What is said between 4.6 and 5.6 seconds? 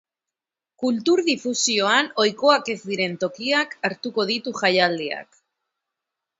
jaialdiak.